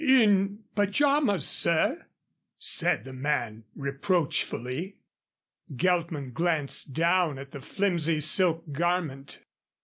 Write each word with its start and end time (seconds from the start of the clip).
"In 0.03 0.63
pajamas, 0.75 1.45
sir?" 1.47 2.07
said 2.57 3.03
the 3.03 3.13
man, 3.13 3.65
reproachfully. 3.75 4.95
Geltman 5.75 6.31
glanced 6.33 6.91
down 6.93 7.37
at 7.37 7.51
the 7.51 7.61
flimsy 7.61 8.19
silk 8.19 8.63
garment. 8.71 9.41